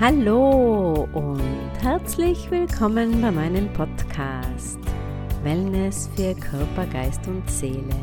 Hallo 0.00 1.08
und 1.12 1.72
herzlich 1.82 2.48
willkommen 2.52 3.20
bei 3.20 3.32
meinem 3.32 3.72
Podcast 3.72 4.78
Wellness 5.42 6.08
für 6.14 6.36
Körper, 6.36 6.86
Geist 6.86 7.26
und 7.26 7.50
Seele. 7.50 7.96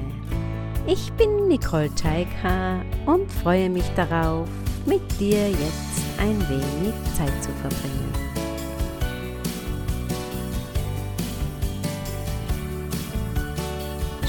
Ich 0.88 1.14
bin 1.14 1.48
Nicole 1.48 1.90
Tschaika 1.96 2.82
und 3.06 3.32
freue 3.32 3.70
mich 3.70 3.88
darauf, 3.96 4.50
mit 4.86 5.00
dir 5.22 5.50
jetzt 5.50 6.04
ein 6.18 6.38
wenig 6.50 6.94
Zeit 7.18 7.42
zu 7.42 7.50
verbringen. 7.62 8.12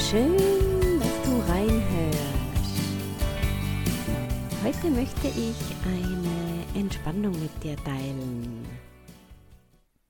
Schön, 0.09 0.37
dass 1.01 1.21
du 1.25 1.51
reinhörst. 1.51 2.27
Heute 4.63 4.89
möchte 4.89 5.27
ich 5.27 5.55
eine 5.85 6.36
Entspannung 7.07 7.41
mit 7.41 7.63
dir 7.63 7.77
teilen. 7.85 8.67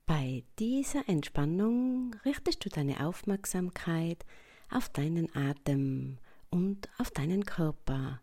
Bei 0.07 0.43
dieser 0.57 1.07
Entspannung 1.07 2.15
richtest 2.25 2.65
du 2.65 2.69
deine 2.69 3.05
Aufmerksamkeit 3.05 4.25
auf 4.71 4.89
deinen 4.89 5.29
Atem 5.35 6.17
und 6.49 6.89
auf 6.97 7.11
deinen 7.11 7.45
Körper, 7.45 8.19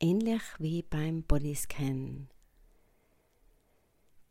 ähnlich 0.00 0.40
wie 0.58 0.80
beim 0.80 1.22
Bodyscan. 1.24 2.30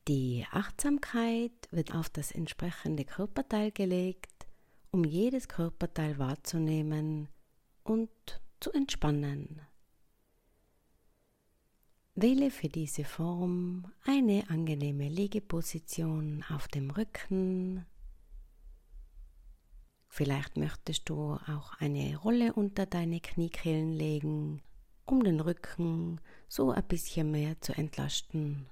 Die 0.07 0.43
Achtsamkeit 0.49 1.51
wird 1.69 1.93
auf 1.93 2.09
das 2.09 2.31
entsprechende 2.31 3.05
Körperteil 3.05 3.71
gelegt 3.71 4.47
um 4.89 5.03
jedes 5.03 5.47
Körperteil 5.47 6.17
wahrzunehmen 6.17 7.29
und 7.83 8.09
zu 8.59 8.71
entspannen. 8.71 9.61
Wähle 12.15 12.51
für 12.51 12.69
diese 12.69 13.05
Form 13.05 13.91
eine 14.05 14.47
angenehme 14.47 15.09
Liegeposition 15.09 16.45
auf 16.47 16.67
dem 16.67 16.91
Rücken. 16.91 17.87
Vielleicht 20.09 20.55
möchtest 20.55 21.09
du 21.09 21.33
auch 21.47 21.73
eine 21.79 22.15
Rolle 22.17 22.53
unter 22.53 22.85
deine 22.85 23.19
Kniekehlen 23.19 23.93
legen, 23.93 24.61
um 25.05 25.23
den 25.23 25.39
Rücken 25.39 26.21
so 26.47 26.69
ein 26.69 26.83
bisschen 26.83 27.31
mehr 27.31 27.59
zu 27.61 27.73
entlasten. 27.73 28.67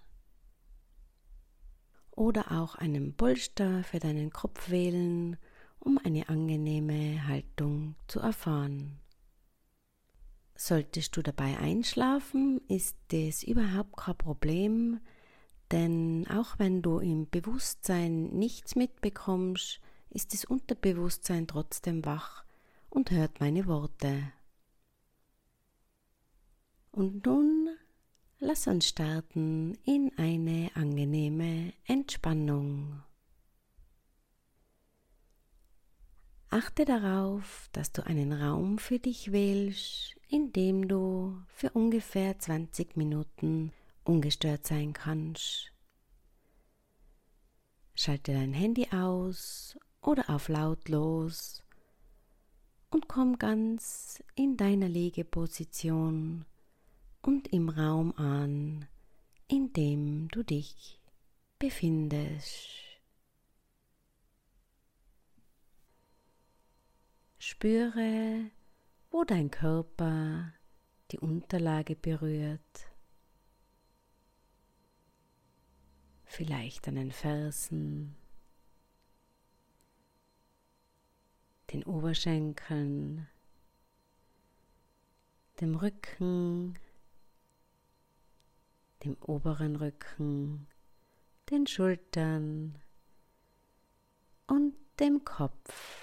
Oder 2.12 2.52
auch 2.52 2.76
einen 2.76 3.16
Polster 3.16 3.84
für 3.84 3.98
deinen 3.98 4.30
Kopf 4.30 4.70
wählen, 4.70 5.36
um 5.80 5.98
eine 6.04 6.30
angenehme 6.30 7.26
Haltung 7.26 7.96
zu 8.08 8.20
erfahren. 8.20 9.01
Solltest 10.64 11.18
du 11.18 11.24
dabei 11.24 11.58
einschlafen, 11.58 12.62
ist 12.68 12.96
es 13.12 13.42
überhaupt 13.42 13.98
kein 13.98 14.16
Problem, 14.16 15.00
denn 15.72 16.28
auch 16.30 16.60
wenn 16.60 16.84
du 16.84 17.00
im 17.00 17.28
Bewusstsein 17.28 18.26
nichts 18.26 18.76
mitbekommst, 18.76 19.82
ist 20.12 20.36
das 20.36 20.46
Unterbewusstsein 20.46 21.48
trotzdem 21.48 22.06
wach 22.06 22.46
und 22.92 23.10
hört 23.10 23.40
meine 23.40 23.66
Worte. 23.66 24.32
Und 26.92 27.26
nun 27.26 27.70
lass 28.38 28.68
uns 28.68 28.88
starten 28.88 29.74
in 29.84 30.16
eine 30.20 30.70
angenehme 30.76 31.74
Entspannung. 31.86 33.02
Achte 36.52 36.86
darauf, 36.86 37.68
dass 37.72 37.94
du 37.94 38.06
einen 38.06 38.32
Raum 38.32 38.78
für 38.78 39.00
dich 39.00 39.32
wählst, 39.32 40.21
in 40.32 40.54
dem 40.54 40.88
du 40.88 41.44
für 41.50 41.72
ungefähr 41.72 42.40
20 42.40 42.96
Minuten 42.96 43.74
ungestört 44.06 44.66
sein 44.66 44.94
kannst. 44.94 45.74
Schalte 47.96 48.32
dein 48.32 48.54
Handy 48.54 48.88
aus 48.92 49.78
oder 50.02 50.30
auf 50.30 50.48
lautlos 50.48 51.62
und 52.92 53.10
komm 53.10 53.40
ganz 53.40 54.24
in 54.36 54.56
deiner 54.56 54.88
Liegeposition 54.88 56.46
und 57.22 57.50
im 57.50 57.68
Raum 57.68 58.14
an, 58.16 58.88
in 59.50 59.74
dem 59.74 60.30
du 60.30 60.44
dich 60.44 61.02
befindest. 61.60 62.70
Spüre, 67.38 68.50
wo 69.12 69.26
dein 69.26 69.52
Körper 69.52 70.54
die 71.12 71.20
Unterlage 71.20 71.96
berührt. 71.96 72.88
Vielleicht 76.24 76.88
an 76.88 76.96
den 76.96 77.12
Fersen, 77.12 78.16
den 81.72 81.84
Oberschenkeln, 81.84 83.28
dem 85.60 85.76
Rücken, 85.76 86.80
dem 89.04 89.18
oberen 89.22 89.76
Rücken, 89.76 90.68
den 91.50 91.68
Schultern 91.68 92.80
und 94.48 94.74
dem 95.02 95.26
Kopf. 95.26 96.01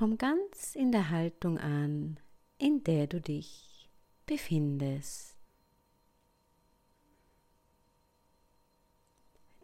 Komm 0.00 0.16
ganz 0.16 0.74
in 0.76 0.92
der 0.92 1.10
Haltung 1.10 1.58
an, 1.58 2.18
in 2.56 2.82
der 2.84 3.06
du 3.06 3.20
dich 3.20 3.90
befindest. 4.24 5.36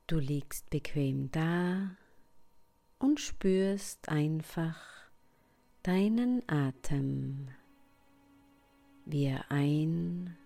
Du 0.06 0.18
liegst 0.18 0.68
bequem 0.68 1.30
da 1.30 1.96
und 2.98 3.18
spürst 3.18 4.10
einfach 4.10 4.78
deinen 5.82 6.46
Atem, 6.50 7.48
wie 9.06 9.24
er 9.24 9.50
ein- 9.50 10.36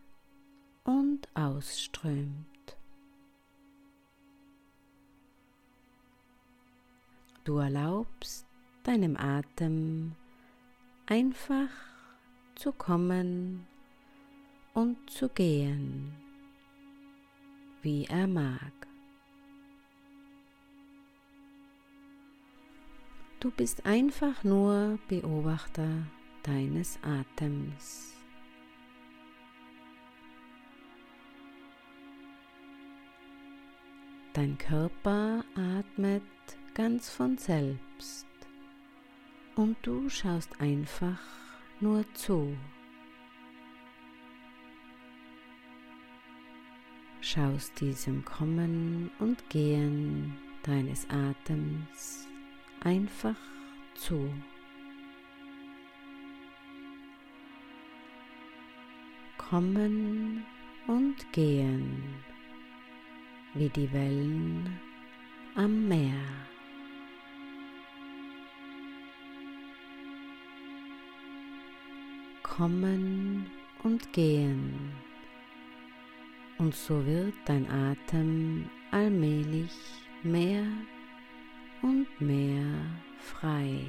und 0.84 1.28
ausströmt. 1.34 2.76
Du 7.42 7.56
erlaubst 7.56 8.46
deinem 8.84 9.16
Atem 9.16 10.12
einfach 11.06 11.68
zu 12.54 12.72
kommen 12.72 13.66
und 14.74 15.10
zu 15.10 15.28
gehen, 15.28 16.12
wie 17.82 18.04
er 18.04 18.26
mag. 18.26 18.72
Du 23.40 23.50
bist 23.50 23.86
einfach 23.86 24.44
nur 24.44 24.98
Beobachter 25.08 26.06
deines 26.42 26.98
Atems. 27.02 28.14
Dein 34.34 34.56
Körper 34.58 35.44
atmet 35.54 36.22
ganz 36.74 37.10
von 37.10 37.36
selbst 37.36 38.29
und 39.60 39.76
du 39.82 40.08
schaust 40.08 40.58
einfach 40.58 41.20
nur 41.80 42.02
zu. 42.14 42.56
Schaust 47.20 47.78
diesem 47.78 48.24
Kommen 48.24 49.10
und 49.18 49.50
Gehen 49.50 50.34
deines 50.62 51.06
Atems 51.10 52.26
einfach 52.82 53.36
zu. 53.94 54.32
Kommen 59.36 60.46
und 60.86 61.32
gehen 61.32 62.02
wie 63.52 63.68
die 63.68 63.92
Wellen 63.92 64.80
am 65.54 65.86
Meer. 65.86 66.49
Kommen 72.60 73.50
und 73.84 74.12
gehen. 74.12 74.92
Und 76.58 76.74
so 76.74 77.06
wird 77.06 77.32
dein 77.46 77.66
Atem 77.70 78.68
allmählich 78.90 79.72
mehr 80.22 80.66
und 81.80 82.06
mehr 82.20 82.84
frei. 83.18 83.86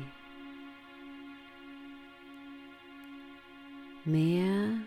Mehr 4.06 4.80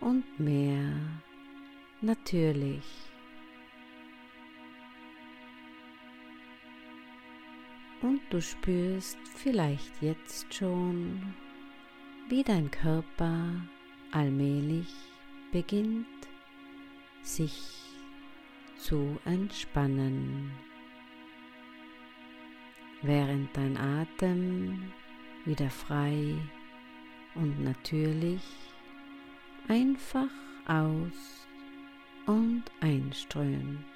und 0.00 0.38
mehr 0.38 0.92
natürlich. 2.02 2.84
Und 8.02 8.20
du 8.28 8.42
spürst 8.42 9.16
vielleicht 9.34 10.02
jetzt 10.02 10.52
schon, 10.52 11.34
wie 12.28 12.42
dein 12.42 12.70
Körper 12.70 13.50
allmählich 14.10 14.92
beginnt 15.52 16.06
sich 17.22 17.84
zu 18.76 19.18
entspannen, 19.24 20.50
während 23.02 23.54
dein 23.56 23.76
Atem 23.76 24.92
wieder 25.44 25.70
frei 25.70 26.36
und 27.34 27.62
natürlich 27.62 28.42
einfach 29.68 30.30
aus 30.66 31.46
und 32.26 32.64
einströmt. 32.80 33.93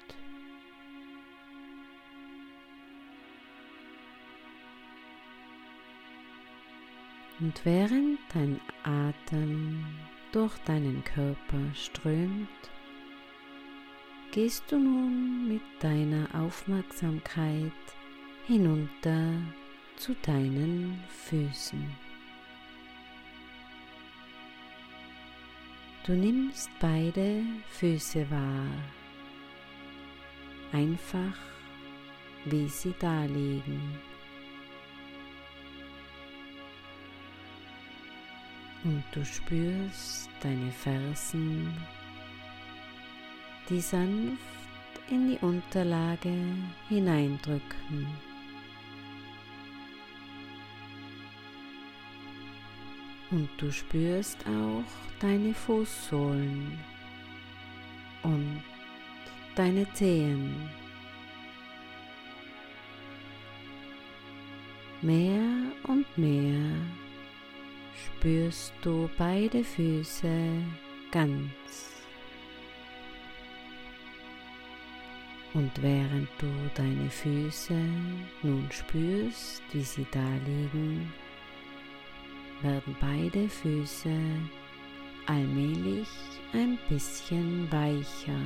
Und 7.39 7.63
während 7.63 8.19
dein 8.33 8.59
Atem 8.83 9.85
durch 10.33 10.57
deinen 10.65 11.03
Körper 11.05 11.73
strömt, 11.73 12.49
gehst 14.31 14.69
du 14.69 14.77
nun 14.77 15.47
mit 15.47 15.61
deiner 15.79 16.27
Aufmerksamkeit 16.33 17.71
hinunter 18.45 19.33
zu 19.95 20.13
deinen 20.21 21.01
Füßen. 21.07 21.89
Du 26.05 26.13
nimmst 26.13 26.69
beide 26.79 27.43
Füße 27.69 28.29
wahr, 28.29 28.67
einfach 30.73 31.37
wie 32.45 32.67
sie 32.67 32.93
da 32.99 33.25
liegen. 33.25 34.08
Und 38.83 39.03
du 39.11 39.25
spürst 39.25 40.29
deine 40.41 40.71
Fersen, 40.71 41.73
die 43.69 43.81
sanft 43.81 44.39
in 45.09 45.31
die 45.31 45.37
Unterlage 45.39 46.33
hineindrücken. 46.87 48.07
Und 53.31 53.49
du 53.57 53.71
spürst 53.71 54.37
auch 54.47 54.83
deine 55.19 55.53
Fußsohlen 55.53 56.79
und 58.23 58.63
deine 59.55 59.91
Zehen. 59.93 60.69
Mehr 65.01 65.41
und 65.83 66.05
mehr 66.17 66.71
spürst 68.05 68.73
du 68.81 69.09
beide 69.17 69.63
Füße 69.63 70.63
ganz. 71.11 71.49
Und 75.53 75.71
während 75.81 76.29
du 76.37 76.47
deine 76.75 77.09
Füße 77.09 77.79
nun 78.43 78.67
spürst, 78.71 79.63
wie 79.71 79.81
sie 79.81 80.05
da 80.11 80.29
liegen, 80.45 81.11
werden 82.61 82.95
beide 82.99 83.49
Füße 83.49 84.15
allmählich 85.25 86.07
ein 86.53 86.77
bisschen 86.87 87.71
weicher. 87.71 88.41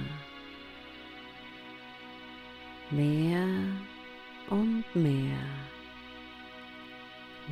Mehr 2.92 3.48
und 4.50 4.84
mehr 4.96 5.40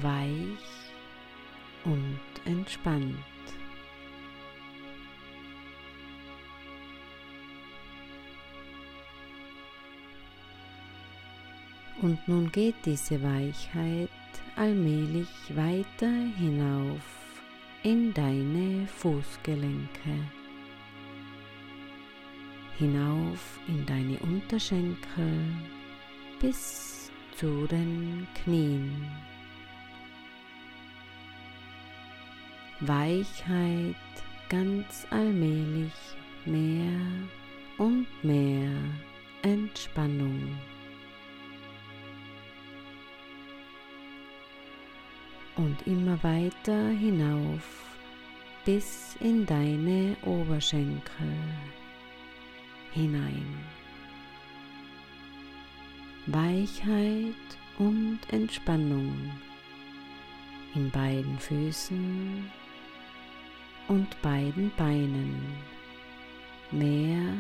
weich 0.02 0.81
und 1.86 2.20
entspannt. 2.46 3.16
Und 12.02 12.28
nun 12.28 12.52
geht 12.52 12.76
diese 12.84 13.22
Weichheit 13.22 14.10
allmählich 14.56 15.30
weiter 15.50 16.12
hinauf 16.38 17.02
in 17.84 18.12
deine 18.14 18.88
Fußgelenke, 18.88 20.16
hinauf 22.80 23.60
in 23.68 23.86
deine 23.86 24.18
Unterschenkel 24.20 25.56
bis 26.40 27.12
zu 27.36 27.68
den 27.68 28.28
Knien. 28.44 29.31
Weichheit 32.82 33.96
ganz 34.50 35.06
allmählich 35.12 35.94
mehr 36.46 37.00
und 37.78 38.08
mehr 38.24 38.72
Entspannung. 39.44 40.58
Und 45.56 45.78
immer 45.86 46.22
weiter 46.24 46.90
hinauf 46.90 47.86
bis 48.66 49.16
in 49.20 49.46
deine 49.46 50.16
Oberschenkel 50.24 51.36
hinein. 52.94 53.60
Weichheit 56.26 57.36
und 57.78 58.20
Entspannung 58.32 59.14
in 60.74 60.90
beiden 60.90 61.38
Füßen 61.38 62.61
und 63.92 64.22
beiden 64.22 64.72
Beinen 64.78 65.36
mehr 66.72 67.34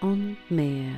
und 0.00 0.36
mehr. 0.48 0.94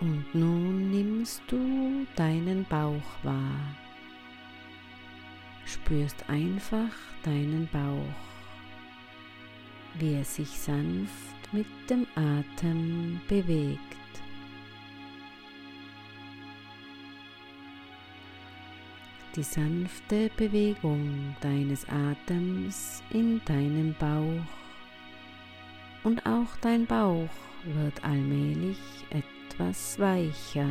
Und 0.00 0.24
nun 0.34 0.90
nimmst 0.90 1.42
du 1.46 2.04
deinen 2.16 2.64
Bauch 2.64 3.22
wahr. 3.22 3.60
Spürst 5.64 6.28
einfach 6.28 6.90
deinen 7.22 7.68
Bauch, 7.72 8.18
wie 10.00 10.14
er 10.14 10.24
sich 10.24 10.48
sanft 10.48 11.52
mit 11.52 11.68
dem 11.88 12.04
Atem 12.16 13.20
bewegt. 13.28 14.07
Die 19.36 19.42
sanfte 19.42 20.30
Bewegung 20.36 21.34
deines 21.40 21.86
Atems 21.88 23.02
in 23.10 23.40
deinem 23.44 23.94
Bauch 23.98 24.46
und 26.04 26.24
auch 26.26 26.56
dein 26.60 26.86
Bauch 26.86 27.28
wird 27.64 28.04
allmählich 28.04 28.78
etwas 29.10 29.98
weicher. 29.98 30.68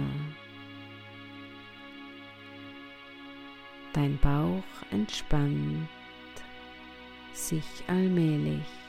Dein 3.94 4.18
Bauch 4.20 4.64
entspannt 4.92 5.90
sich 7.34 7.84
allmählich. 7.88 8.87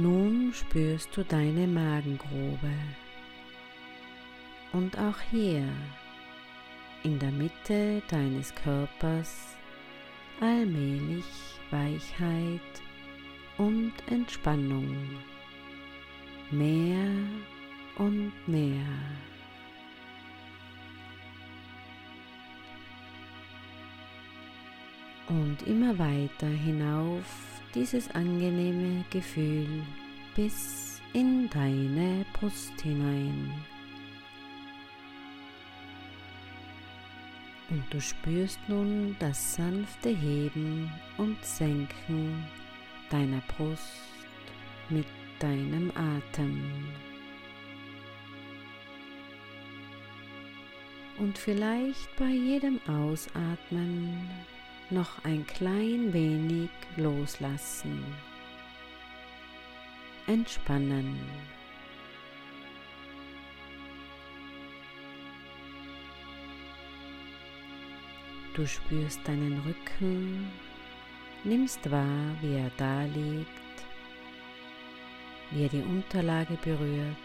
Nun 0.00 0.52
spürst 0.54 1.16
du 1.16 1.24
deine 1.24 1.66
Magengrube 1.66 2.70
und 4.72 4.96
auch 4.96 5.18
hier 5.32 5.68
in 7.02 7.18
der 7.18 7.32
Mitte 7.32 8.00
deines 8.08 8.54
Körpers 8.54 9.56
allmählich 10.40 11.24
Weichheit 11.72 12.60
und 13.56 13.92
Entspannung 14.08 14.96
mehr 16.52 17.10
und 17.96 18.32
mehr. 18.46 18.86
Und 25.28 25.60
immer 25.66 25.98
weiter 25.98 26.46
hinauf 26.46 27.57
dieses 27.74 28.10
angenehme 28.14 29.04
Gefühl 29.10 29.68
bis 30.34 31.00
in 31.12 31.48
deine 31.50 32.24
Brust 32.32 32.80
hinein. 32.80 33.52
Und 37.70 37.84
du 37.90 38.00
spürst 38.00 38.58
nun 38.68 39.14
das 39.18 39.54
sanfte 39.54 40.08
Heben 40.08 40.90
und 41.18 41.42
Senken 41.44 42.44
deiner 43.10 43.42
Brust 43.56 44.02
mit 44.88 45.06
deinem 45.38 45.90
Atem. 45.94 46.88
Und 51.18 51.36
vielleicht 51.36 52.14
bei 52.16 52.30
jedem 52.30 52.80
Ausatmen 52.86 54.30
noch 54.90 55.24
ein 55.24 55.46
klein 55.46 56.12
wenig 56.12 56.70
loslassen, 56.96 58.04
entspannen. 60.26 61.18
Du 68.54 68.66
spürst 68.66 69.20
deinen 69.28 69.60
Rücken, 69.60 70.50
nimmst 71.44 71.90
wahr, 71.90 72.34
wie 72.40 72.54
er 72.54 72.70
da 72.76 73.02
liegt, 73.04 73.48
wie 75.50 75.62
er 75.62 75.68
die 75.68 75.82
Unterlage 75.82 76.58
berührt. 76.64 77.16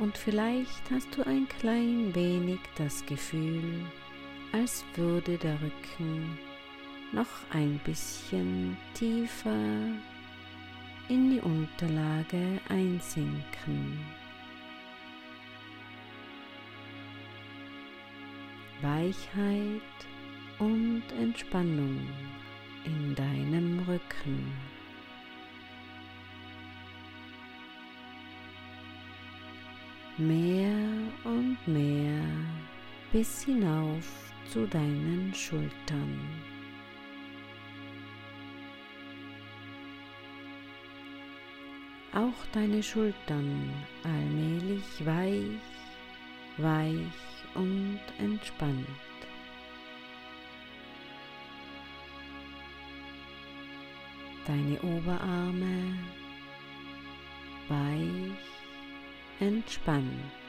Und 0.00 0.16
vielleicht 0.16 0.90
hast 0.90 1.16
du 1.16 1.24
ein 1.24 1.46
klein 1.48 2.14
wenig 2.14 2.60
das 2.76 3.04
Gefühl, 3.06 3.84
als 4.52 4.84
würde 4.94 5.36
der 5.36 5.58
Rücken 5.60 6.38
noch 7.12 7.26
ein 7.50 7.78
bisschen 7.84 8.76
tiefer 8.94 9.56
in 11.08 11.30
die 11.30 11.40
Unterlage 11.40 12.60
einsinken. 12.68 13.98
Weichheit 18.80 19.82
und 20.58 21.02
Entspannung 21.18 22.00
in 22.84 23.14
deinem 23.14 23.80
Rücken. 23.80 24.52
Mehr 30.16 30.76
und 31.24 31.56
mehr 31.66 32.24
bis 33.12 33.44
hinauf 33.44 34.32
zu 34.48 34.66
deinen 34.66 35.32
Schultern. 35.34 36.20
Auch 42.14 42.46
deine 42.52 42.82
Schultern 42.82 43.70
allmählich 44.02 45.04
weich, 45.04 45.60
weich 46.56 46.96
und 47.54 48.00
entspannt. 48.18 48.86
Deine 54.46 54.80
Oberarme 54.80 55.98
weich, 57.68 58.38
entspannt. 59.40 60.48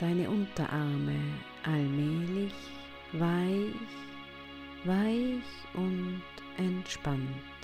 Deine 0.00 0.30
Unterarme 0.30 1.20
allmählich 1.62 2.54
weich, 3.12 3.74
weich 4.84 5.44
und 5.74 6.22
entspannt. 6.56 7.60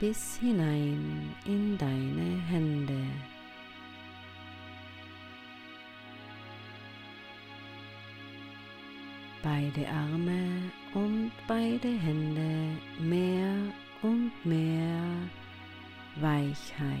bis 0.00 0.38
hinein 0.40 1.36
in 1.44 1.76
deine 1.76 2.40
Hände. 2.48 2.98
Beide 9.42 9.86
Arme 9.88 10.72
und 10.94 11.30
beide 11.46 11.88
Hände 11.88 12.78
mehr 12.98 13.54
und 14.02 14.32
mehr 14.44 15.02
Weichheit 16.16 17.00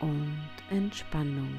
und 0.00 0.48
Entspannung. 0.70 1.54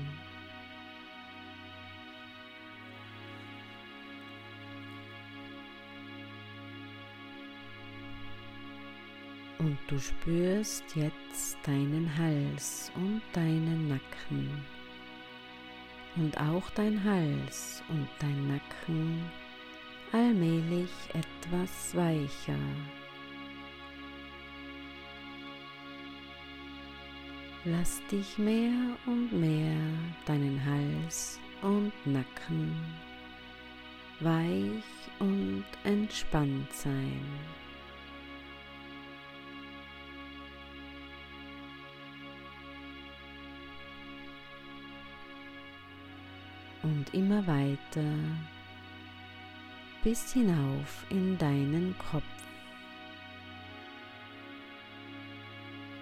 Und 9.60 9.78
du 9.88 10.00
spürst 10.00 10.84
jetzt 10.96 11.58
deinen 11.64 12.10
Hals 12.18 12.92
und 12.96 13.22
deinen 13.32 13.90
Nacken. 13.90 14.50
Und 16.16 16.36
auch 16.40 16.68
dein 16.72 17.04
Hals 17.04 17.84
und 17.90 18.08
dein 18.20 18.48
Nacken 18.48 19.22
allmählich 20.12 20.90
etwas 21.14 21.96
weicher. 21.96 22.58
Lass 27.64 28.02
dich 28.08 28.38
mehr 28.40 28.72
und 29.06 29.32
mehr 29.32 29.78
deinen 30.26 30.60
Hals 30.66 31.40
und 31.62 31.94
Nacken 32.06 32.76
weich 34.20 34.84
und 35.20 35.66
entspannt 35.84 36.72
sein. 36.74 37.22
und 46.84 47.14
immer 47.14 47.46
weiter 47.48 48.14
bis 50.04 50.34
hinauf 50.34 51.06
in 51.10 51.38
deinen 51.38 51.96
Kopf. 51.98 52.24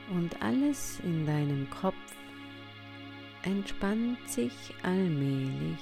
Und 0.10 0.42
alles 0.42 1.00
in 1.02 1.26
deinem 1.26 1.70
Kopf 1.70 1.96
entspannt 3.44 4.18
sich 4.28 4.54
allmählich. 4.84 5.78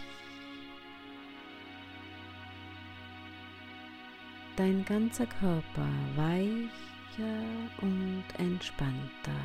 Dein 4.57 4.83
ganzer 4.85 5.27
Körper 5.27 5.87
weicher 6.15 7.43
und 7.81 8.23
entspannter. 8.37 9.41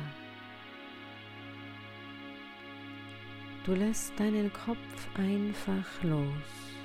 Du 3.63 3.73
lässt 3.73 4.19
deinen 4.19 4.51
Kopf 4.51 5.07
einfach 5.17 6.03
los. 6.03 6.82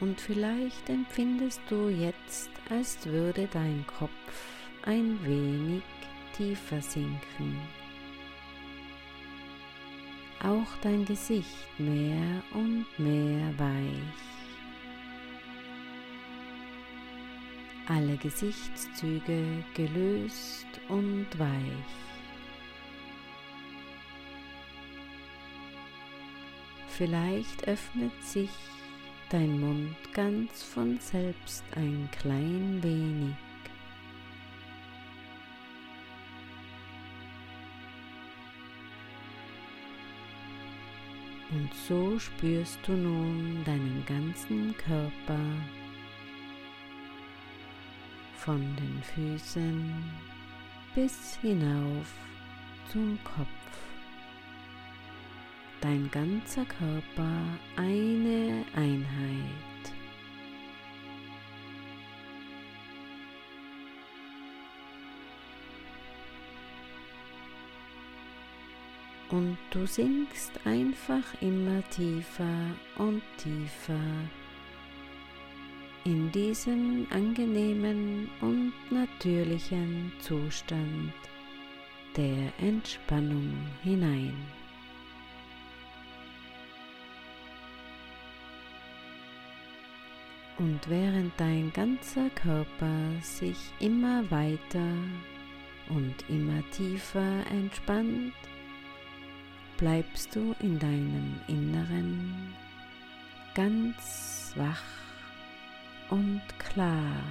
Und 0.00 0.20
vielleicht 0.20 0.88
empfindest 0.88 1.60
du 1.68 1.88
jetzt, 1.88 2.50
als 2.70 3.04
würde 3.04 3.48
dein 3.52 3.84
Kopf 3.86 4.10
ein 4.84 5.18
wenig 5.24 5.82
tiefer 6.36 6.80
sinken. 6.80 7.58
Auch 10.42 10.76
dein 10.82 11.04
Gesicht 11.04 11.66
mehr 11.78 12.42
und 12.54 12.86
mehr 12.98 13.58
weich. 13.58 14.28
alle 17.88 18.16
Gesichtszüge 18.18 19.64
gelöst 19.74 20.66
und 20.88 21.26
weich. 21.38 21.48
Vielleicht 26.88 27.66
öffnet 27.66 28.12
sich 28.22 28.50
dein 29.30 29.60
Mund 29.60 29.96
ganz 30.14 30.62
von 30.62 30.98
selbst 31.00 31.64
ein 31.76 32.08
klein 32.18 32.82
wenig. 32.82 33.34
Und 41.50 41.72
so 41.86 42.18
spürst 42.18 42.78
du 42.86 42.92
nun 42.92 43.62
deinen 43.64 44.04
ganzen 44.06 44.76
Körper 44.76 45.40
von 48.36 48.60
den 48.76 49.02
Füßen 49.02 49.94
bis 50.94 51.38
hinauf 51.40 52.12
zum 52.92 53.18
Kopf. 53.24 53.46
Dein 55.80 56.10
ganzer 56.10 56.64
Körper 56.64 57.30
eine 57.76 58.64
Einheit. 58.74 59.68
Und 69.30 69.58
du 69.70 69.86
sinkst 69.86 70.52
einfach 70.64 71.22
immer 71.40 71.82
tiefer 71.90 72.70
und 72.96 73.22
tiefer 73.36 74.00
in 76.04 76.32
diesen 76.32 77.06
angenehmen 77.12 78.30
und 78.40 78.72
natürlichen 78.90 80.10
Zustand 80.20 81.12
der 82.16 82.52
Entspannung 82.58 83.52
hinein. 83.82 84.57
Und 90.58 90.80
während 90.88 91.32
dein 91.38 91.72
ganzer 91.72 92.30
Körper 92.30 93.12
sich 93.22 93.56
immer 93.78 94.28
weiter 94.28 94.92
und 95.88 96.14
immer 96.28 96.62
tiefer 96.72 97.44
entspannt, 97.50 98.34
bleibst 99.76 100.34
du 100.34 100.56
in 100.60 100.78
deinem 100.80 101.40
Inneren 101.46 102.54
ganz 103.54 104.52
wach 104.56 104.82
und 106.10 106.42
klar. 106.58 107.22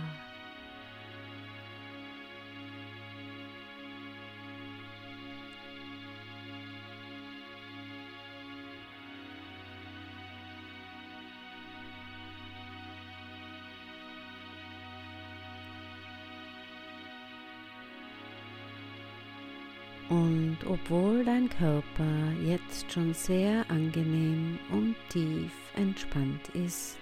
Und 20.59 20.67
obwohl 20.67 21.23
dein 21.23 21.49
Körper 21.49 22.31
jetzt 22.43 22.91
schon 22.91 23.13
sehr 23.13 23.69
angenehm 23.69 24.57
und 24.71 24.95
tief 25.09 25.51
entspannt 25.75 26.49
ist, 26.53 26.97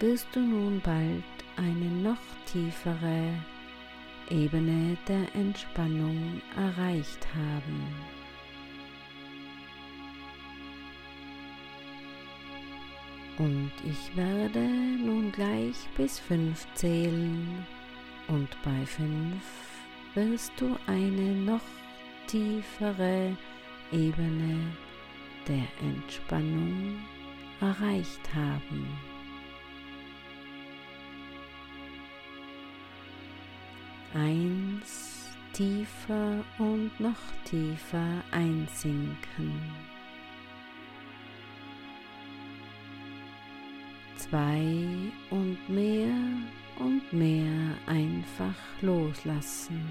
wirst 0.00 0.26
du 0.32 0.40
nun 0.40 0.80
bald 0.82 1.24
eine 1.56 1.90
noch 2.02 2.16
tiefere 2.46 3.34
Ebene 4.30 4.96
der 5.06 5.34
Entspannung 5.34 6.40
erreicht 6.56 7.26
haben. 7.34 7.84
Und 13.38 13.72
ich 13.84 14.16
werde 14.16 14.60
nun 14.60 15.32
gleich 15.32 15.76
bis 15.96 16.18
fünf 16.18 16.66
zählen 16.74 17.66
und 18.28 18.48
bei 18.62 18.86
fünf 18.86 19.42
wirst 20.14 20.52
du 20.58 20.76
eine 20.86 21.34
noch 21.34 21.60
tiefere 22.26 23.36
Ebene 23.90 24.72
der 25.46 25.66
Entspannung 25.80 26.98
erreicht 27.60 28.34
haben. 28.34 28.86
Eins 34.14 35.30
tiefer 35.52 36.44
und 36.58 36.90
noch 36.98 37.22
tiefer 37.44 38.22
einsinken. 38.30 39.60
Zwei 44.16 44.84
und 45.30 45.58
mehr 45.68 46.14
und 46.78 47.12
mehr 47.12 47.76
einfach 47.86 48.54
loslassen. 48.80 49.82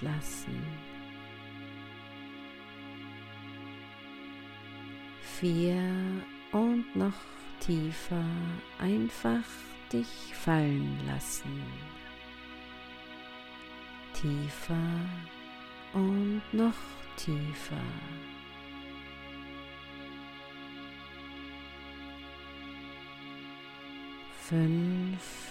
Loslassen. 0.00 0.62
Vier 5.20 5.82
und 6.52 6.96
noch 6.96 7.12
tiefer 7.60 8.24
einfach 8.78 9.44
dich 9.92 10.34
fallen 10.34 10.98
lassen. 11.06 11.62
Tiefer 14.14 14.76
und 15.92 16.42
noch 16.52 16.74
tiefer. 17.16 17.76
Fünf. 24.48 25.47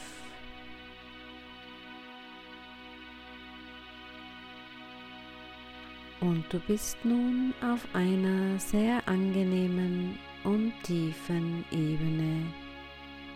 Und 6.19 6.45
du 6.51 6.59
bist 6.59 6.97
nun 7.03 7.53
auf 7.61 7.87
einer 7.93 8.57
sehr 8.59 9.07
angenehmen 9.07 10.17
und 10.43 10.73
tiefen 10.83 11.63
Ebene 11.71 12.43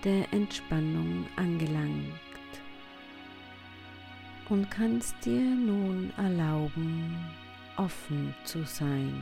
der 0.03 0.31
Entspannung 0.33 1.27
angelangt 1.35 2.11
und 4.49 4.69
kannst 4.71 5.15
dir 5.23 5.41
nun 5.41 6.11
erlauben, 6.17 7.15
offen 7.77 8.33
zu 8.43 8.65
sein 8.65 9.13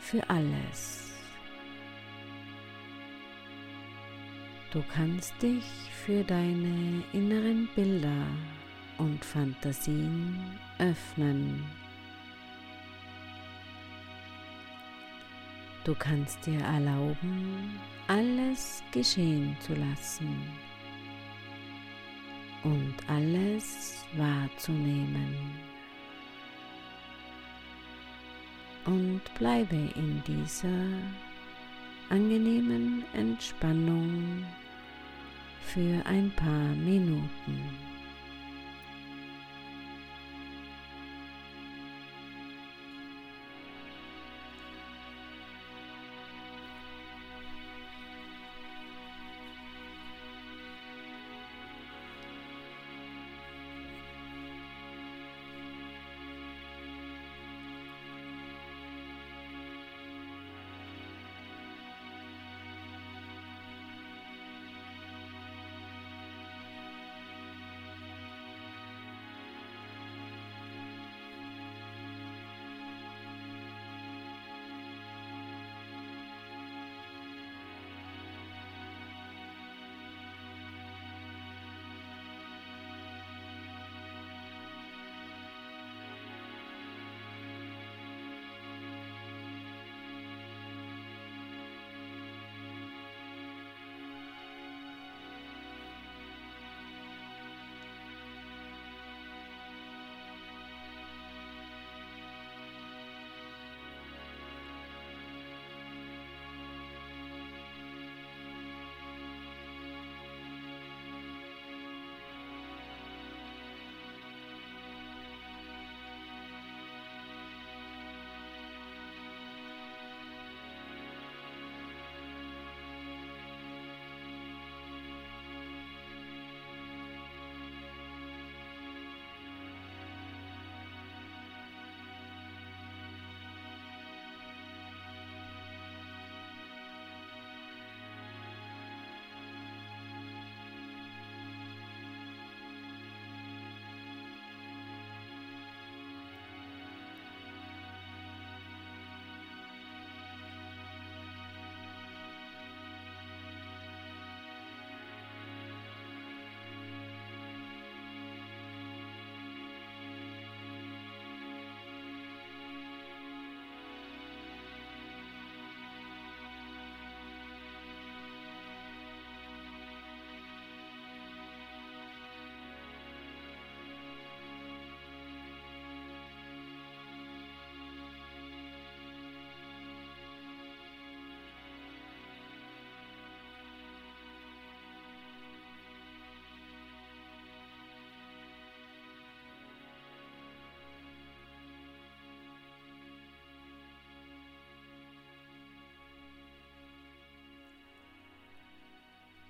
für 0.00 0.28
alles. 0.28 1.14
Du 4.72 4.82
kannst 4.92 5.32
dich 5.40 5.64
für 6.04 6.22
deine 6.24 7.02
inneren 7.12 7.68
Bilder 7.74 8.26
und 8.98 9.24
Fantasien 9.24 10.58
öffnen. 10.80 11.64
Du 15.84 15.94
kannst 15.94 16.44
dir 16.46 16.60
erlauben, 16.60 17.78
alles 18.06 18.82
geschehen 18.92 19.56
zu 19.60 19.74
lassen 19.74 20.36
und 22.64 22.94
alles 23.08 24.04
wahrzunehmen. 24.16 25.34
Und 28.84 29.22
bleibe 29.38 29.76
in 29.94 30.22
dieser 30.26 30.68
angenehmen 32.08 33.04
Entspannung 33.14 34.44
für 35.62 36.04
ein 36.06 36.30
paar 36.34 36.74
Minuten. 36.74 37.89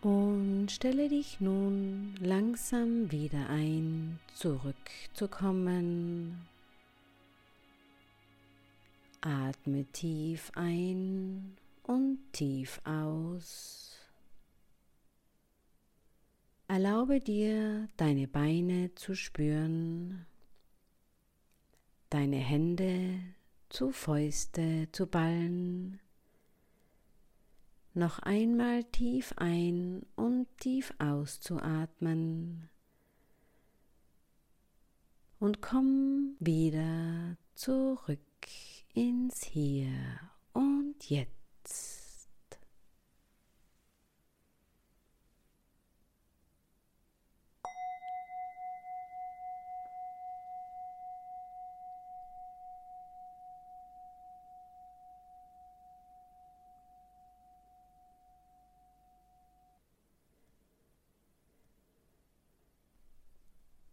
Und 0.02 0.68
stelle 0.70 1.10
dich 1.10 1.40
nun 1.40 2.14
langsam 2.20 3.12
wieder 3.12 3.50
ein, 3.50 4.18
zurückzukommen. 4.34 6.48
Atme 9.20 9.84
tief 9.92 10.50
ein 10.54 11.54
und 11.82 12.18
tief 12.32 12.80
aus. 12.84 13.98
Erlaube 16.66 17.20
dir, 17.20 17.86
deine 17.98 18.26
Beine 18.26 18.94
zu 18.94 19.14
spüren, 19.14 20.24
deine 22.08 22.38
Hände 22.38 23.20
zu 23.68 23.90
Fäuste 23.90 24.88
zu 24.92 25.06
ballen 25.06 26.00
noch 28.00 28.18
einmal 28.20 28.82
tief 28.84 29.34
ein 29.36 30.06
und 30.16 30.48
tief 30.58 30.92
auszuatmen. 30.98 32.70
Und 35.38 35.60
komm 35.60 36.34
wieder 36.40 37.36
zurück 37.54 38.18
ins 38.94 39.44
Hier 39.44 39.92
und 40.54 41.08
Jetzt. 41.08 41.99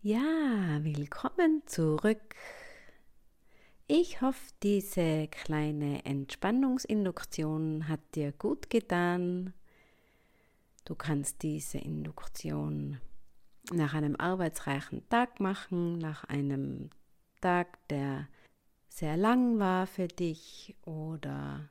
Ja, 0.10 0.80
willkommen 0.84 1.64
zurück. 1.66 2.22
Ich 3.88 4.22
hoffe, 4.22 4.54
diese 4.64 5.28
kleine 5.28 6.06
Entspannungsinduktion 6.06 7.90
hat 7.90 8.00
dir 8.16 8.32
gut 8.32 8.70
getan. 8.70 9.52
Du 10.86 10.96
kannst 10.96 11.44
diese 11.44 11.80
Induktion 11.80 13.02
nach 13.74 13.96
einem 13.96 14.16
arbeitsreichen 14.16 15.10
Tag 15.10 15.42
machen, 15.42 15.98
nach 15.98 16.24
einem 16.24 16.90
Tag, 17.42 17.86
der 17.90 18.30
sehr 18.88 19.18
lang 19.18 19.60
war 19.60 19.88
für 19.88 20.08
dich 20.08 20.74
oder 20.86 21.68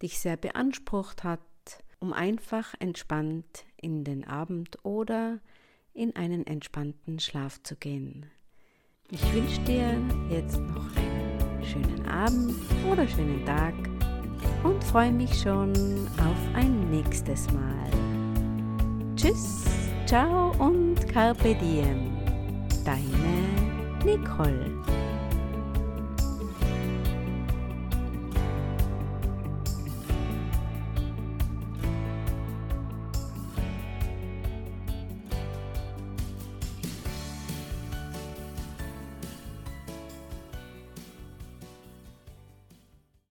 dich 0.00 0.20
sehr 0.20 0.36
beansprucht 0.36 1.24
hat, 1.24 1.40
um 1.98 2.12
einfach 2.12 2.74
entspannt 2.78 3.64
in 3.76 4.04
den 4.04 4.24
Abend 4.24 4.84
oder 4.84 5.40
in 5.94 6.14
einen 6.16 6.46
entspannten 6.46 7.18
Schlaf 7.18 7.62
zu 7.62 7.76
gehen. 7.76 8.26
Ich 9.10 9.22
wünsche 9.34 9.60
dir 9.62 10.00
jetzt 10.30 10.58
noch 10.58 10.96
einen 10.96 11.64
schönen 11.64 12.06
Abend 12.06 12.54
oder 12.90 13.06
schönen 13.06 13.44
Tag 13.44 13.74
und 14.64 14.82
freue 14.84 15.12
mich 15.12 15.34
schon 15.40 15.72
auf 16.18 16.54
ein 16.54 16.90
nächstes 16.90 17.50
Mal. 17.52 17.90
Tschüss, 19.16 19.64
ciao 20.06 20.52
und 20.58 21.06
carpe 21.08 21.54
diem. 21.54 22.10
Deine 22.84 24.02
Nicole. 24.04 24.91